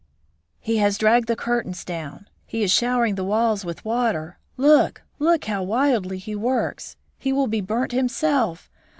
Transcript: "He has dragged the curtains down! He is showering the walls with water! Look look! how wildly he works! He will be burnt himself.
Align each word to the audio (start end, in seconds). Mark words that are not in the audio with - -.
"He 0.59 0.77
has 0.77 0.97
dragged 0.97 1.27
the 1.27 1.35
curtains 1.35 1.85
down! 1.85 2.27
He 2.47 2.63
is 2.63 2.71
showering 2.71 3.13
the 3.13 3.23
walls 3.23 3.63
with 3.63 3.85
water! 3.85 4.39
Look 4.57 5.03
look! 5.19 5.45
how 5.45 5.61
wildly 5.61 6.17
he 6.17 6.35
works! 6.35 6.95
He 7.19 7.31
will 7.31 7.45
be 7.45 7.61
burnt 7.61 7.91
himself. 7.91 8.67